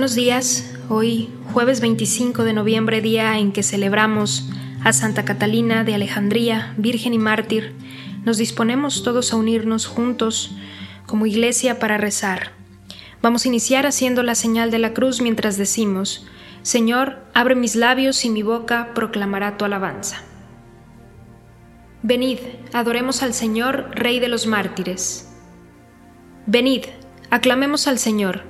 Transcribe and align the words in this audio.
Buenos 0.00 0.14
días, 0.14 0.72
hoy 0.88 1.28
jueves 1.52 1.82
25 1.82 2.44
de 2.44 2.54
noviembre, 2.54 3.02
día 3.02 3.38
en 3.38 3.52
que 3.52 3.62
celebramos 3.62 4.48
a 4.82 4.94
Santa 4.94 5.26
Catalina 5.26 5.84
de 5.84 5.94
Alejandría, 5.94 6.72
Virgen 6.78 7.12
y 7.12 7.18
Mártir, 7.18 7.74
nos 8.24 8.38
disponemos 8.38 9.02
todos 9.02 9.30
a 9.30 9.36
unirnos 9.36 9.84
juntos 9.84 10.52
como 11.04 11.26
iglesia 11.26 11.78
para 11.78 11.98
rezar. 11.98 12.52
Vamos 13.20 13.44
a 13.44 13.48
iniciar 13.48 13.84
haciendo 13.84 14.22
la 14.22 14.34
señal 14.34 14.70
de 14.70 14.78
la 14.78 14.94
cruz 14.94 15.20
mientras 15.20 15.58
decimos, 15.58 16.26
Señor, 16.62 17.18
abre 17.34 17.54
mis 17.54 17.76
labios 17.76 18.24
y 18.24 18.30
mi 18.30 18.42
boca 18.42 18.94
proclamará 18.94 19.58
tu 19.58 19.66
alabanza. 19.66 20.22
Venid, 22.02 22.38
adoremos 22.72 23.22
al 23.22 23.34
Señor, 23.34 23.90
Rey 23.92 24.18
de 24.18 24.28
los 24.28 24.46
mártires. 24.46 25.28
Venid, 26.46 26.86
aclamemos 27.28 27.86
al 27.86 27.98
Señor 27.98 28.49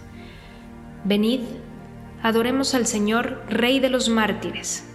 Venid, 1.03 1.41
adoremos 2.21 2.75
al 2.75 2.85
Señor, 2.85 3.43
Rey 3.49 3.79
de 3.79 3.89
los 3.89 4.07
mártires. 4.07 4.87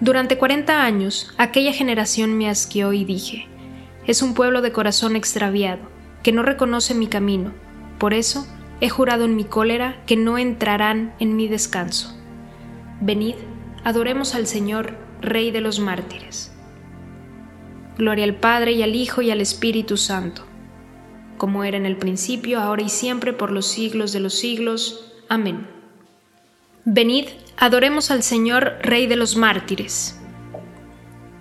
Durante 0.00 0.38
cuarenta 0.38 0.84
años 0.84 1.34
aquella 1.38 1.72
generación 1.72 2.38
me 2.38 2.48
asqueó 2.48 2.92
y 2.92 3.04
dije, 3.04 3.48
es 4.06 4.22
un 4.22 4.34
pueblo 4.34 4.62
de 4.62 4.70
corazón 4.70 5.16
extraviado, 5.16 5.82
que 6.22 6.30
no 6.30 6.44
reconoce 6.44 6.94
mi 6.94 7.08
camino, 7.08 7.52
por 7.98 8.14
eso 8.14 8.46
he 8.80 8.88
jurado 8.88 9.24
en 9.24 9.34
mi 9.34 9.44
cólera 9.44 10.02
que 10.06 10.16
no 10.16 10.38
entrarán 10.38 11.14
en 11.18 11.34
mi 11.34 11.48
descanso. 11.48 12.16
Venid, 13.00 13.34
adoremos 13.82 14.36
al 14.36 14.46
Señor, 14.46 14.96
Rey 15.20 15.50
de 15.50 15.60
los 15.60 15.80
mártires. 15.80 16.52
Gloria 17.98 18.24
al 18.24 18.36
Padre 18.36 18.72
y 18.72 18.82
al 18.82 18.94
Hijo 18.94 19.20
y 19.20 19.32
al 19.32 19.40
Espíritu 19.40 19.96
Santo 19.96 20.44
como 21.36 21.64
era 21.64 21.76
en 21.76 21.86
el 21.86 21.96
principio, 21.96 22.60
ahora 22.60 22.82
y 22.82 22.88
siempre, 22.88 23.32
por 23.32 23.50
los 23.50 23.66
siglos 23.66 24.12
de 24.12 24.20
los 24.20 24.34
siglos. 24.34 25.12
Amén. 25.28 25.66
Venid, 26.84 27.26
adoremos 27.56 28.10
al 28.10 28.22
Señor, 28.22 28.78
Rey 28.82 29.06
de 29.06 29.16
los 29.16 29.36
mártires. 29.36 30.20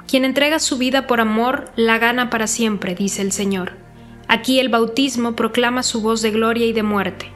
Quien 0.08 0.26
entrega 0.26 0.60
su 0.60 0.78
vida 0.78 1.08
por 1.08 1.22
amor, 1.22 1.72
la 1.76 1.98
gana 1.98 2.30
para 2.30 2.48
siempre, 2.48 2.96
dice 2.96 3.22
el 3.22 3.32
Señor. 3.32 3.74
Aquí 4.28 4.60
el 4.60 4.70
bautismo 4.70 5.36
proclama 5.36 5.84
su 5.84 6.02
voz 6.02 6.22
de 6.22 6.32
gloria 6.32 6.66
y 6.66 6.74
de 6.74 6.84
muerte. 6.84 7.32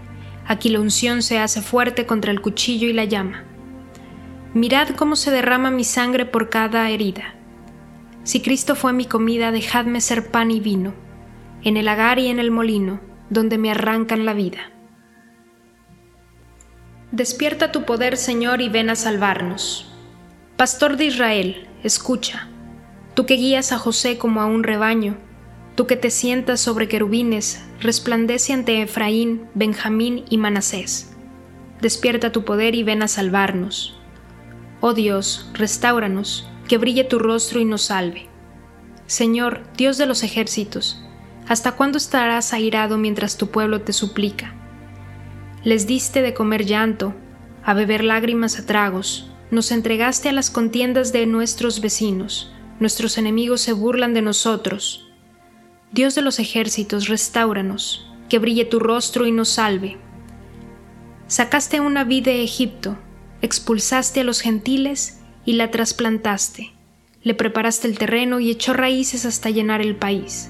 Aquí 0.48 0.70
la 0.70 0.80
unción 0.80 1.22
se 1.22 1.40
hace 1.40 1.62
fuerte 1.62 2.06
contra 2.06 2.32
el 2.32 2.42
cuchillo 2.42 2.88
y 2.88 2.94
la 2.94 3.06
llama. 3.06 3.44
Mirad 4.54 4.90
cómo 4.90 5.16
se 5.16 5.32
derrama 5.32 5.72
mi 5.72 5.84
sangre 5.84 6.26
por 6.26 6.50
cada 6.50 6.90
herida. 6.90 7.36
Si 8.24 8.42
Cristo 8.42 8.76
fue 8.76 8.94
mi 8.94 9.06
comida, 9.06 9.52
dejadme 9.52 10.02
ser 10.02 10.32
pan 10.32 10.52
y 10.52 10.60
vino 10.60 11.05
en 11.66 11.76
el 11.76 11.88
agar 11.90 12.20
y 12.20 12.28
en 12.28 12.40
el 12.40 12.52
molino, 12.52 13.02
donde 13.30 13.58
me 13.58 13.72
arrancan 13.72 14.26
la 14.26 14.34
vida. 14.34 14.72
Despierta 17.12 17.72
tu 17.72 17.84
poder, 17.84 18.18
Señor, 18.18 18.62
y 18.62 18.70
ven 18.70 18.90
a 18.90 18.96
salvarnos. 18.96 19.92
Pastor 20.58 20.96
de 20.96 21.06
Israel, 21.06 21.68
escucha, 21.84 22.48
tú 23.16 23.26
que 23.26 23.34
guías 23.34 23.72
a 23.72 23.80
José 23.80 24.18
como 24.18 24.42
a 24.42 24.46
un 24.46 24.64
rebaño, 24.64 25.18
tú 25.76 25.88
que 25.88 25.98
te 25.98 26.12
sientas 26.12 26.62
sobre 26.62 26.88
querubines, 26.88 27.66
resplandece 27.80 28.54
ante 28.54 28.82
Efraín, 28.82 29.48
Benjamín 29.56 30.24
y 30.30 30.38
Manasés. 30.38 31.14
Despierta 31.82 32.32
tu 32.32 32.46
poder 32.46 32.76
y 32.76 32.84
ven 32.84 33.02
a 33.02 33.08
salvarnos. 33.08 34.00
Oh 34.82 34.94
Dios, 34.94 35.50
restauranos, 35.54 36.48
que 36.68 36.78
brille 36.78 37.06
tu 37.06 37.18
rostro 37.18 37.60
y 37.60 37.66
nos 37.66 37.84
salve. 37.84 38.30
Señor, 39.08 39.64
Dios 39.78 39.98
de 39.98 40.06
los 40.06 40.24
ejércitos, 40.24 41.05
¿Hasta 41.48 41.74
cuándo 41.74 42.00
estarás 42.00 42.54
airado 42.54 42.98
mientras 42.98 43.38
tu 43.38 43.52
pueblo 43.52 43.82
te 43.82 43.94
suplica? 43.94 44.56
Les 45.64 45.86
diste 45.86 46.22
de 46.24 46.34
comer 46.34 46.66
llanto, 46.66 47.14
a 47.64 47.74
beber 47.74 48.04
lágrimas 48.04 48.60
a 48.60 48.66
tragos, 48.66 49.32
nos 49.52 49.72
entregaste 49.72 50.30
a 50.30 50.32
las 50.32 50.50
contiendas 50.50 51.12
de 51.12 51.28
nuestros 51.28 51.82
vecinos, 51.82 52.52
nuestros 52.80 53.20
enemigos 53.20 53.62
se 53.62 53.74
burlan 53.74 54.14
de 54.16 54.24
nosotros. 54.24 55.08
Dios 55.92 56.16
de 56.16 56.24
los 56.24 56.40
ejércitos, 56.40 57.08
restauranos, 57.08 58.12
que 58.28 58.40
brille 58.40 58.66
tu 58.66 58.80
rostro 58.80 59.28
y 59.28 59.32
nos 59.32 59.50
salve. 59.50 59.98
Sacaste 61.28 61.80
una 61.80 62.04
vid 62.04 62.26
de 62.26 62.44
Egipto, 62.44 62.98
expulsaste 63.42 64.22
a 64.22 64.24
los 64.24 64.42
gentiles 64.42 65.20
y 65.46 65.54
la 65.54 65.70
trasplantaste, 65.70 66.74
le 67.22 67.34
preparaste 67.36 67.88
el 67.88 68.00
terreno 68.00 68.40
y 68.40 68.50
echó 68.50 68.74
raíces 68.74 69.26
hasta 69.26 69.52
llenar 69.52 69.82
el 69.82 69.96
país. 69.96 70.50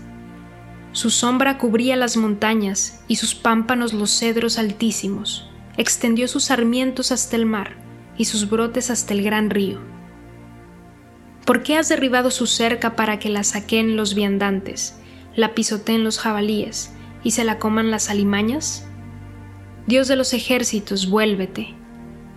Su 0.95 1.09
sombra 1.09 1.57
cubría 1.57 1.97
las 1.97 2.15
montañas 2.15 3.01
y 3.09 3.17
sus 3.17 3.35
pámpanos 3.35 3.91
los 3.91 4.17
cedros 4.17 4.57
altísimos. 4.57 5.45
Extendió 5.75 6.29
sus 6.29 6.45
sarmientos 6.45 7.11
hasta 7.11 7.35
el 7.35 7.45
mar, 7.45 7.75
y 8.17 8.23
sus 8.23 8.49
brotes 8.49 8.89
hasta 8.89 9.13
el 9.13 9.21
gran 9.21 9.49
río. 9.49 9.81
¿Por 11.45 11.63
qué 11.63 11.75
has 11.75 11.89
derribado 11.89 12.31
su 12.31 12.47
cerca 12.47 12.95
para 12.95 13.19
que 13.19 13.27
la 13.27 13.43
saquen 13.43 13.97
los 13.97 14.15
viandantes, 14.15 14.97
la 15.35 15.53
pisoteen 15.53 16.05
los 16.05 16.17
jabalíes 16.17 16.93
y 17.25 17.31
se 17.31 17.43
la 17.43 17.59
coman 17.59 17.91
las 17.91 18.09
alimañas? 18.09 18.87
Dios 19.87 20.07
de 20.07 20.15
los 20.15 20.33
ejércitos, 20.33 21.09
vuélvete. 21.09 21.73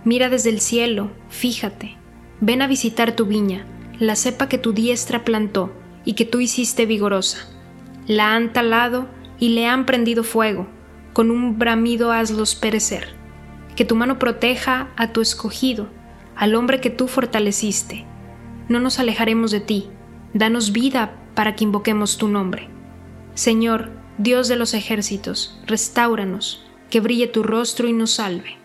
Mira 0.03 0.27
desde 0.27 0.49
el 0.49 0.59
cielo, 0.59 1.11
fíjate. 1.29 1.95
Ven 2.41 2.61
a 2.61 2.67
visitar 2.67 3.15
tu 3.15 3.25
viña, 3.25 3.65
la 3.99 4.17
cepa 4.17 4.49
que 4.49 4.57
tu 4.57 4.73
diestra 4.73 5.23
plantó 5.23 5.73
y 6.03 6.15
que 6.15 6.25
tú 6.25 6.41
hiciste 6.41 6.85
vigorosa. 6.85 7.55
La 8.09 8.33
han 8.33 8.53
talado 8.53 9.07
y 9.37 9.49
le 9.49 9.67
han 9.67 9.85
prendido 9.85 10.23
fuego, 10.23 10.65
con 11.13 11.29
un 11.29 11.59
bramido 11.59 12.11
hazlos 12.11 12.55
perecer. 12.55 13.09
Que 13.75 13.85
tu 13.85 13.95
mano 13.95 14.17
proteja 14.17 14.89
a 14.95 15.13
tu 15.13 15.21
escogido, 15.21 15.89
al 16.35 16.55
hombre 16.55 16.81
que 16.81 16.89
tú 16.89 17.07
fortaleciste. 17.07 18.07
No 18.67 18.79
nos 18.79 18.97
alejaremos 18.97 19.51
de 19.51 19.59
ti, 19.59 19.89
danos 20.33 20.71
vida 20.71 21.19
para 21.35 21.55
que 21.55 21.65
invoquemos 21.65 22.17
tu 22.17 22.27
nombre. 22.29 22.67
Señor, 23.35 23.91
Dios 24.17 24.47
de 24.47 24.55
los 24.55 24.73
ejércitos, 24.73 25.61
restauranos, 25.67 26.65
que 26.89 27.01
brille 27.01 27.27
tu 27.27 27.43
rostro 27.43 27.87
y 27.87 27.93
nos 27.93 28.09
salve. 28.09 28.57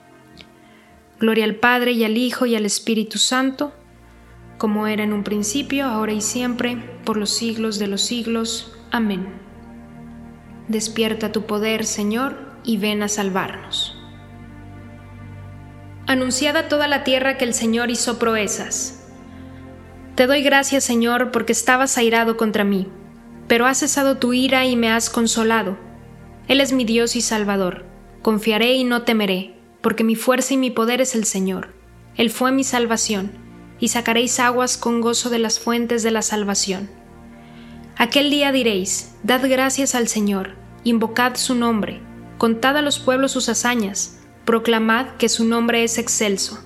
Gloria 1.21 1.45
al 1.45 1.57
Padre 1.57 1.93
y 1.93 2.05
al 2.05 2.17
Hijo 2.17 2.47
y 2.47 2.57
al 2.57 2.65
Espíritu 2.65 3.19
Santo, 3.19 3.75
como 4.57 4.87
era 4.87 5.05
en 5.05 5.13
un 5.13 5.23
principio, 5.23 5.85
ahora 5.85 6.15
y 6.15 6.23
siempre, 6.23 6.83
por 7.05 7.19
los 7.19 7.29
siglos 7.29 7.79
de 7.79 7.89
los 7.89 8.01
siglos. 8.01 8.74
Amén. 8.91 9.27
Despierta 10.69 11.33
tu 11.33 11.47
poder, 11.47 11.85
Señor, 11.85 12.39
y 12.65 12.79
ven 12.79 13.03
a 13.03 13.09
salvarnos. 13.09 13.97
Anunciada 16.07 16.69
toda 16.69 16.87
la 16.89 17.05
tierra 17.05 17.37
que 17.37 17.45
el 17.45 17.55
Señor 17.55 17.91
hizo 17.91 18.19
proezas. 18.19 19.05
Te 20.15 20.27
doy 20.27 20.43
gracias, 20.43 20.85
Señor, 20.85 21.31
porque 21.31 21.53
estabas 21.53 21.99
airado 21.99 22.37
contra 22.37 22.63
mí, 22.63 22.87
pero 23.49 23.67
has 23.67 23.79
cesado 23.79 24.19
tu 24.19 24.33
ira 24.33 24.65
y 24.65 24.77
me 24.77 24.91
has 24.91 25.11
consolado. 25.11 25.77
Él 26.47 26.61
es 26.61 26.73
mi 26.73 26.85
Dios 26.85 27.17
y 27.17 27.21
Salvador. 27.21 27.85
Confiaré 28.23 28.75
y 28.75 28.85
no 28.85 29.03
temeré, 29.03 29.55
porque 29.81 30.05
mi 30.05 30.15
fuerza 30.15 30.55
y 30.55 30.57
mi 30.57 30.71
poder 30.71 31.01
es 31.01 31.15
el 31.15 31.25
Señor. 31.25 31.75
Él 32.17 32.31
fue 32.31 32.53
mi 32.53 32.65
salvación, 32.65 33.33
y 33.81 33.89
sacaréis 33.89 34.39
aguas 34.41 34.77
con 34.77 35.01
gozo 35.01 35.31
de 35.31 35.39
las 35.39 35.59
fuentes 35.59 36.03
de 36.03 36.11
la 36.11 36.23
salvación. 36.23 36.89
Aquel 37.97 38.29
día 38.29 38.51
diréis, 38.51 39.15
Dad 39.23 39.49
gracias 39.49 39.95
al 39.95 40.09
Señor, 40.09 40.57
invocad 40.83 41.37
su 41.37 41.55
nombre, 41.55 42.01
contad 42.39 42.77
a 42.77 42.83
los 42.83 42.99
pueblos 42.99 43.31
sus 43.31 43.49
hazañas, 43.49 44.19
proclamad 44.45 45.11
que 45.17 45.29
su 45.29 45.45
nombre 45.45 45.85
es 45.85 45.99
excelso. 45.99 46.59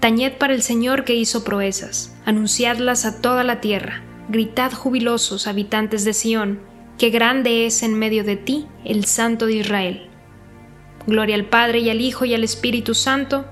Tañed 0.00 0.34
para 0.34 0.52
el 0.52 0.62
Señor 0.62 1.04
que 1.04 1.14
hizo 1.14 1.44
proezas, 1.44 2.14
anunciadlas 2.26 3.06
a 3.06 3.22
toda 3.22 3.42
la 3.42 3.62
tierra, 3.62 4.02
gritad 4.28 4.70
jubilosos, 4.70 5.46
habitantes 5.46 6.04
de 6.04 6.12
Sión, 6.12 6.60
que 6.98 7.08
grande 7.08 7.64
es 7.64 7.82
en 7.82 7.98
medio 7.98 8.22
de 8.22 8.36
ti 8.36 8.66
el 8.84 9.06
Santo 9.06 9.46
de 9.46 9.54
Israel. 9.54 10.10
Gloria 11.06 11.36
al 11.36 11.46
Padre 11.46 11.78
y 11.78 11.88
al 11.88 12.02
Hijo 12.02 12.26
y 12.26 12.34
al 12.34 12.44
Espíritu 12.44 12.92
Santo, 12.92 13.46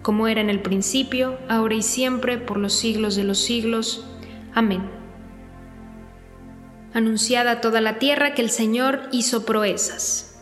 como 0.00 0.28
era 0.28 0.40
en 0.40 0.48
el 0.48 0.60
principio, 0.60 1.36
ahora 1.46 1.74
y 1.74 1.82
siempre, 1.82 2.38
por 2.38 2.56
los 2.56 2.72
siglos 2.72 3.16
de 3.16 3.24
los 3.24 3.38
siglos. 3.38 4.06
Amén 4.54 4.99
anunciada 6.92 7.52
a 7.52 7.60
toda 7.60 7.80
la 7.80 7.98
tierra 7.98 8.34
que 8.34 8.42
el 8.42 8.50
Señor 8.50 9.08
hizo 9.12 9.44
proezas. 9.44 10.38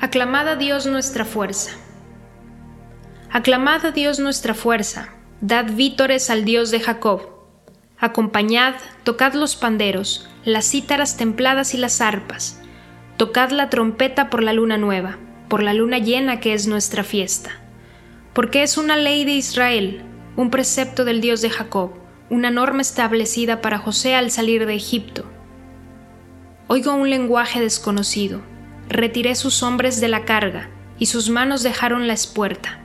Aclamad 0.00 0.48
a 0.48 0.56
Dios 0.56 0.86
nuestra 0.86 1.24
fuerza. 1.24 1.70
Aclamad 3.30 3.86
a 3.86 3.90
Dios 3.92 4.18
nuestra 4.18 4.52
fuerza, 4.54 5.10
dad 5.40 5.72
vítores 5.72 6.28
al 6.28 6.44
Dios 6.44 6.70
de 6.70 6.80
Jacob. 6.80 7.22
Acompañad, 7.98 8.74
tocad 9.04 9.34
los 9.34 9.54
panderos, 9.54 10.28
las 10.44 10.68
cítaras 10.68 11.16
templadas 11.16 11.72
y 11.74 11.78
las 11.78 12.00
arpas. 12.00 12.60
Tocad 13.16 13.50
la 13.50 13.70
trompeta 13.70 14.28
por 14.28 14.42
la 14.42 14.52
luna 14.52 14.76
nueva, 14.76 15.18
por 15.48 15.62
la 15.62 15.72
luna 15.72 15.98
llena 15.98 16.40
que 16.40 16.52
es 16.52 16.66
nuestra 16.66 17.04
fiesta. 17.04 17.52
Porque 18.32 18.64
es 18.64 18.76
una 18.76 18.96
ley 18.96 19.24
de 19.24 19.32
Israel, 19.32 20.02
un 20.36 20.50
precepto 20.50 21.04
del 21.04 21.20
Dios 21.20 21.42
de 21.42 21.50
Jacob 21.50 22.02
una 22.32 22.50
norma 22.50 22.80
establecida 22.80 23.60
para 23.60 23.76
José 23.76 24.14
al 24.14 24.30
salir 24.30 24.64
de 24.64 24.74
Egipto. 24.74 25.26
Oigo 26.66 26.94
un 26.94 27.10
lenguaje 27.10 27.60
desconocido. 27.60 28.40
Retiré 28.88 29.34
sus 29.34 29.62
hombres 29.62 30.00
de 30.00 30.08
la 30.08 30.24
carga, 30.24 30.70
y 30.98 31.06
sus 31.06 31.28
manos 31.28 31.62
dejaron 31.62 32.06
la 32.06 32.14
espuerta. 32.14 32.80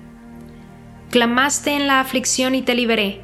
Clamaste 1.11 1.71
en 1.71 1.87
la 1.87 2.01
aflicción 2.01 2.55
y 2.55 2.61
te 2.61 2.75
liberé. 2.75 3.21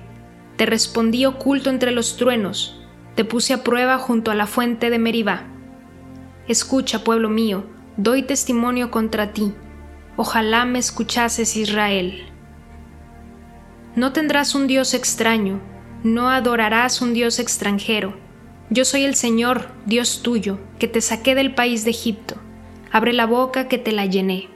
Te 0.55 0.65
respondí 0.65 1.25
oculto 1.25 1.69
entre 1.69 1.91
los 1.91 2.15
truenos. 2.15 2.81
Te 3.15 3.25
puse 3.25 3.53
a 3.53 3.61
prueba 3.65 3.97
junto 3.97 4.31
a 4.31 4.35
la 4.35 4.47
fuente 4.47 4.89
de 4.89 4.99
Meribá. 4.99 5.43
Escucha, 6.47 7.03
pueblo 7.03 7.27
mío, 7.27 7.65
doy 7.97 8.23
testimonio 8.23 8.91
contra 8.91 9.33
ti. 9.33 9.53
Ojalá 10.15 10.63
me 10.63 10.79
escuchases, 10.79 11.57
Israel. 11.57 12.27
No 13.97 14.13
tendrás 14.13 14.55
un 14.55 14.67
Dios 14.67 14.93
extraño, 14.93 15.72
no 16.03 16.29
adorarás 16.29 17.01
un 17.01 17.13
Dios 17.13 17.39
extranjero. 17.39 18.13
Yo 18.69 18.83
soy 18.83 19.03
el 19.03 19.15
Señor, 19.15 19.71
Dios 19.85 20.21
tuyo, 20.21 20.59
que 20.77 20.89
te 20.89 20.99
saqué 20.99 21.33
del 21.33 21.55
país 21.55 21.85
de 21.85 21.91
Egipto. 21.91 22.35
Abre 22.91 23.13
la 23.13 23.25
boca 23.25 23.69
que 23.69 23.77
te 23.77 23.93
la 23.93 24.05
llené. 24.05 24.49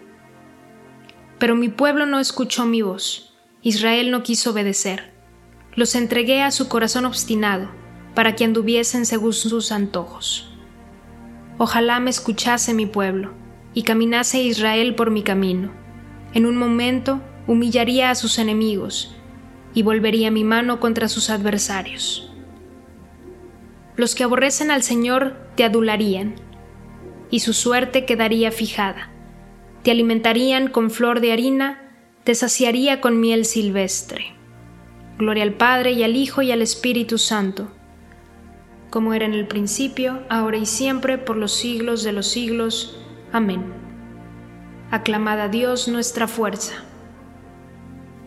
Pero 1.39 1.55
mi 1.55 1.69
pueblo 1.69 2.05
no 2.05 2.19
escuchó 2.19 2.65
mi 2.65 2.81
voz. 2.81 3.33
Israel 3.61 4.11
no 4.11 4.23
quiso 4.23 4.51
obedecer. 4.51 5.13
Los 5.73 5.95
entregué 5.95 6.41
a 6.41 6.51
su 6.51 6.67
corazón 6.67 7.05
obstinado, 7.05 7.69
para 8.13 8.35
que 8.35 8.43
anduviesen 8.43 9.05
según 9.05 9.33
sus 9.33 9.71
antojos. 9.71 10.51
Ojalá 11.57 11.99
me 11.99 12.09
escuchase 12.09 12.73
mi 12.73 12.87
pueblo, 12.87 13.33
y 13.73 13.83
caminase 13.83 14.41
Israel 14.41 14.95
por 14.95 15.11
mi 15.11 15.23
camino. 15.23 15.71
En 16.33 16.45
un 16.45 16.57
momento 16.57 17.21
humillaría 17.45 18.09
a 18.09 18.15
sus 18.15 18.37
enemigos, 18.37 19.15
y 19.77 19.83
volvería 19.83 20.31
mi 20.31 20.43
mano 20.43 20.79
contra 20.79 21.07
sus 21.07 21.29
adversarios. 21.29 22.31
Los 23.95 24.15
que 24.15 24.23
aborrecen 24.23 24.71
al 24.71 24.81
Señor 24.81 25.37
te 25.53 25.63
adularían, 25.63 26.33
y 27.29 27.41
su 27.41 27.53
suerte 27.53 28.03
quedaría 28.03 28.51
fijada. 28.51 29.11
Te 29.83 29.91
alimentarían 29.91 30.69
con 30.69 30.89
flor 30.89 31.21
de 31.21 31.31
harina, 31.31 31.91
te 32.23 32.33
saciaría 32.33 33.01
con 33.01 33.19
miel 33.19 33.45
silvestre. 33.45 34.33
Gloria 35.19 35.43
al 35.43 35.53
Padre 35.53 35.91
y 35.91 36.01
al 36.01 36.15
Hijo 36.15 36.41
y 36.41 36.51
al 36.51 36.63
Espíritu 36.63 37.19
Santo, 37.19 37.67
como 38.89 39.13
era 39.13 39.27
en 39.27 39.35
el 39.35 39.45
principio, 39.45 40.23
ahora 40.27 40.57
y 40.57 40.65
siempre, 40.65 41.19
por 41.19 41.37
los 41.37 41.51
siglos 41.51 42.01
de 42.01 42.13
los 42.13 42.25
siglos. 42.25 42.99
Amén. 43.31 43.63
Aclamad 44.89 45.39
a 45.39 45.49
Dios 45.49 45.87
nuestra 45.87 46.27
fuerza. 46.27 46.73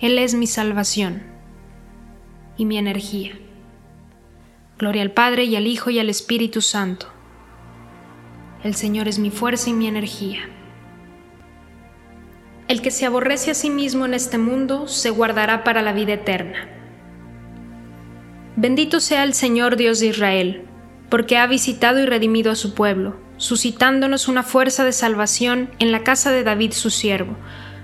Él 0.00 0.18
es 0.18 0.34
mi 0.34 0.46
salvación 0.46 1.22
y 2.56 2.66
mi 2.66 2.78
energía. 2.78 3.38
Gloria 4.78 5.02
al 5.02 5.12
Padre 5.12 5.44
y 5.44 5.54
al 5.54 5.66
Hijo 5.66 5.90
y 5.90 5.98
al 5.98 6.10
Espíritu 6.10 6.60
Santo. 6.60 7.06
El 8.64 8.74
Señor 8.74 9.06
es 9.06 9.18
mi 9.18 9.30
fuerza 9.30 9.70
y 9.70 9.72
mi 9.72 9.86
energía. 9.86 10.48
El 12.66 12.82
que 12.82 12.90
se 12.90 13.06
aborrece 13.06 13.50
a 13.50 13.54
sí 13.54 13.70
mismo 13.70 14.04
en 14.04 14.14
este 14.14 14.38
mundo 14.38 14.88
se 14.88 15.10
guardará 15.10 15.62
para 15.64 15.82
la 15.82 15.92
vida 15.92 16.14
eterna. 16.14 16.68
Bendito 18.56 19.00
sea 19.00 19.22
el 19.22 19.34
Señor 19.34 19.76
Dios 19.76 20.00
de 20.00 20.06
Israel, 20.06 20.64
porque 21.08 21.36
ha 21.36 21.46
visitado 21.46 22.00
y 22.00 22.06
redimido 22.06 22.50
a 22.50 22.56
su 22.56 22.74
pueblo, 22.74 23.16
suscitándonos 23.36 24.26
una 24.28 24.42
fuerza 24.42 24.84
de 24.84 24.92
salvación 24.92 25.70
en 25.78 25.92
la 25.92 26.02
casa 26.02 26.32
de 26.32 26.42
David 26.42 26.72
su 26.72 26.90
siervo, 26.90 27.36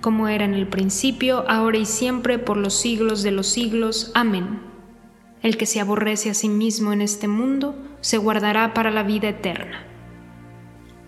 como 0.00 0.28
era 0.28 0.44
en 0.44 0.54
el 0.54 0.66
principio, 0.66 1.44
ahora 1.48 1.78
y 1.78 1.86
siempre, 1.86 2.38
por 2.38 2.56
los 2.56 2.74
siglos 2.74 3.22
de 3.22 3.30
los 3.30 3.46
siglos. 3.46 4.10
Amén. 4.14 4.60
El 5.42 5.56
que 5.56 5.66
se 5.66 5.80
aborrece 5.80 6.30
a 6.30 6.34
sí 6.34 6.48
mismo 6.48 6.92
en 6.92 7.00
este 7.00 7.28
mundo, 7.28 7.76
se 8.00 8.18
guardará 8.18 8.74
para 8.74 8.90
la 8.90 9.02
vida 9.02 9.28
eterna. 9.28 9.84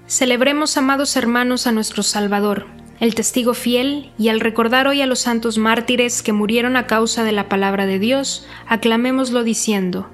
Celebremos, 0.06 0.76
amados 0.76 1.16
hermanos, 1.16 1.66
a 1.66 1.72
nuestro 1.72 2.02
Salvador, 2.02 2.66
el 3.00 3.14
testigo 3.14 3.54
fiel, 3.54 4.12
y 4.18 4.28
al 4.28 4.40
recordar 4.40 4.86
hoy 4.86 5.02
a 5.02 5.06
los 5.06 5.20
santos 5.20 5.58
mártires 5.58 6.22
que 6.22 6.32
murieron 6.32 6.76
a 6.76 6.86
causa 6.86 7.24
de 7.24 7.32
la 7.32 7.48
palabra 7.48 7.86
de 7.86 7.98
Dios, 7.98 8.46
aclamémoslo 8.68 9.42
diciendo, 9.42 10.10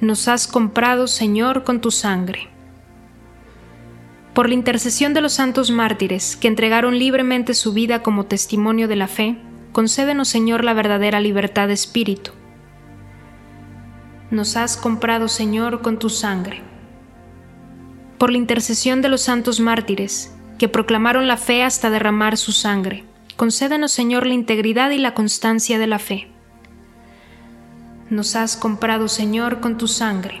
Nos 0.00 0.28
has 0.28 0.46
comprado, 0.46 1.06
Señor, 1.06 1.64
con 1.64 1.80
tu 1.80 1.90
sangre. 1.90 2.48
Por 4.34 4.48
la 4.48 4.54
intercesión 4.54 5.12
de 5.12 5.20
los 5.20 5.34
santos 5.34 5.70
mártires, 5.70 6.36
que 6.36 6.48
entregaron 6.48 6.98
libremente 6.98 7.52
su 7.52 7.74
vida 7.74 8.02
como 8.02 8.24
testimonio 8.24 8.88
de 8.88 8.96
la 8.96 9.06
fe, 9.06 9.36
concédenos, 9.72 10.28
Señor, 10.28 10.64
la 10.64 10.72
verdadera 10.72 11.20
libertad 11.20 11.68
de 11.68 11.74
espíritu. 11.74 12.30
Nos 14.30 14.56
has 14.56 14.78
comprado, 14.78 15.28
Señor, 15.28 15.82
con 15.82 15.98
tu 15.98 16.08
sangre. 16.08 16.62
Por 18.16 18.32
la 18.32 18.38
intercesión 18.38 19.02
de 19.02 19.10
los 19.10 19.20
santos 19.20 19.60
mártires, 19.60 20.34
que 20.58 20.68
proclamaron 20.68 21.28
la 21.28 21.36
fe 21.36 21.62
hasta 21.62 21.90
derramar 21.90 22.38
su 22.38 22.52
sangre, 22.52 23.04
concédenos, 23.36 23.92
Señor, 23.92 24.26
la 24.26 24.32
integridad 24.32 24.92
y 24.92 24.98
la 24.98 25.12
constancia 25.12 25.78
de 25.78 25.86
la 25.86 25.98
fe. 25.98 26.28
Nos 28.08 28.34
has 28.34 28.56
comprado, 28.56 29.08
Señor, 29.08 29.60
con 29.60 29.76
tu 29.76 29.88
sangre 29.88 30.40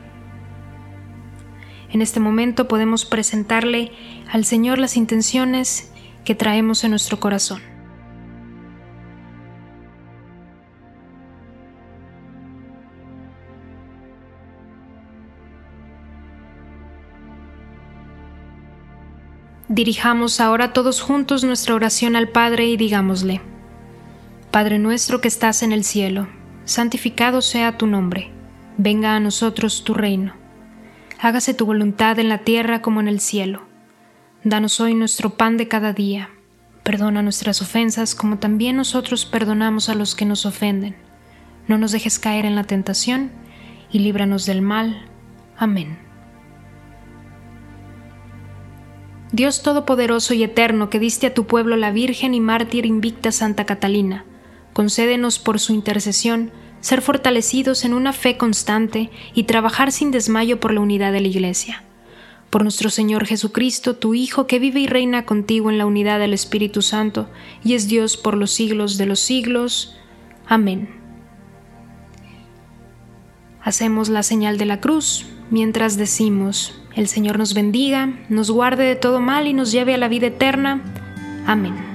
En 1.91 2.01
este 2.01 2.21
momento 2.21 2.67
podemos 2.69 3.03
presentarle 3.05 3.91
al 4.31 4.45
Señor 4.45 4.79
las 4.79 4.95
intenciones 4.95 5.91
que 6.23 6.35
traemos 6.35 6.83
en 6.83 6.91
nuestro 6.91 7.19
corazón. 7.19 7.61
Dirijamos 19.67 20.41
ahora 20.41 20.73
todos 20.73 21.01
juntos 21.01 21.45
nuestra 21.45 21.75
oración 21.75 22.17
al 22.17 22.27
Padre 22.27 22.67
y 22.67 22.75
digámosle, 22.75 23.41
Padre 24.51 24.79
nuestro 24.79 25.21
que 25.21 25.29
estás 25.29 25.63
en 25.63 25.71
el 25.71 25.85
cielo, 25.85 26.27
santificado 26.65 27.41
sea 27.41 27.77
tu 27.77 27.87
nombre, 27.87 28.31
venga 28.77 29.15
a 29.15 29.21
nosotros 29.21 29.85
tu 29.85 29.93
reino 29.93 30.40
hágase 31.21 31.53
tu 31.53 31.67
voluntad 31.67 32.17
en 32.17 32.29
la 32.29 32.39
tierra 32.39 32.81
como 32.81 32.99
en 32.99 33.07
el 33.07 33.19
cielo. 33.19 33.61
Danos 34.43 34.79
hoy 34.79 34.95
nuestro 34.95 35.37
pan 35.37 35.55
de 35.55 35.67
cada 35.67 35.93
día. 35.93 36.31
Perdona 36.81 37.21
nuestras 37.21 37.61
ofensas 37.61 38.15
como 38.15 38.39
también 38.39 38.75
nosotros 38.75 39.27
perdonamos 39.27 39.87
a 39.89 39.93
los 39.93 40.15
que 40.15 40.25
nos 40.25 40.47
ofenden. 40.47 40.95
No 41.67 41.77
nos 41.77 41.91
dejes 41.91 42.17
caer 42.17 42.45
en 42.45 42.55
la 42.55 42.63
tentación 42.63 43.31
y 43.91 43.99
líbranos 43.99 44.47
del 44.47 44.63
mal. 44.63 45.05
Amén. 45.57 45.99
Dios 49.31 49.61
Todopoderoso 49.61 50.33
y 50.33 50.43
Eterno, 50.43 50.89
que 50.89 50.99
diste 50.99 51.27
a 51.27 51.33
tu 51.35 51.45
pueblo 51.45 51.77
la 51.77 51.91
Virgen 51.91 52.33
y 52.33 52.39
mártir 52.39 52.87
invicta 52.87 53.31
Santa 53.31 53.65
Catalina, 53.65 54.25
concédenos 54.73 55.37
por 55.37 55.59
su 55.59 55.71
intercesión 55.73 56.51
ser 56.81 57.01
fortalecidos 57.01 57.85
en 57.85 57.93
una 57.93 58.13
fe 58.13 58.37
constante 58.37 59.09
y 59.33 59.43
trabajar 59.43 59.91
sin 59.91 60.11
desmayo 60.11 60.59
por 60.59 60.73
la 60.73 60.81
unidad 60.81 61.13
de 61.13 61.21
la 61.21 61.27
Iglesia. 61.27 61.83
Por 62.49 62.63
nuestro 62.63 62.89
Señor 62.89 63.25
Jesucristo, 63.25 63.95
tu 63.95 64.13
Hijo, 64.13 64.45
que 64.45 64.59
vive 64.59 64.81
y 64.81 64.87
reina 64.87 65.25
contigo 65.25 65.69
en 65.69 65.77
la 65.77 65.85
unidad 65.85 66.19
del 66.19 66.33
Espíritu 66.33 66.81
Santo, 66.81 67.29
y 67.63 67.75
es 67.75 67.87
Dios 67.87 68.17
por 68.17 68.35
los 68.35 68.51
siglos 68.51 68.97
de 68.97 69.05
los 69.05 69.19
siglos. 69.19 69.95
Amén. 70.47 70.89
Hacemos 73.63 74.09
la 74.09 74.23
señal 74.23 74.57
de 74.57 74.65
la 74.65 74.81
cruz 74.81 75.27
mientras 75.49 75.97
decimos, 75.97 76.81
el 76.95 77.07
Señor 77.07 77.37
nos 77.37 77.53
bendiga, 77.53 78.09
nos 78.27 78.49
guarde 78.49 78.83
de 78.83 78.95
todo 78.95 79.19
mal 79.19 79.47
y 79.47 79.53
nos 79.53 79.71
lleve 79.71 79.93
a 79.93 79.97
la 79.97 80.07
vida 80.07 80.27
eterna. 80.27 80.81
Amén. 81.45 81.90